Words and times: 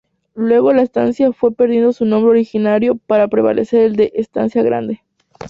Luego 0.33 0.73
la 0.73 0.81
estancia 0.81 1.31
fue 1.31 1.51
perdiendo 1.53 1.93
su 1.93 2.05
nombre 2.05 2.31
originario 2.31 2.95
para 2.97 3.27
prevalecer 3.27 3.83
el 3.83 3.95
de 3.95 4.11
"Estancia 4.15 4.63
Grande". 4.63 5.03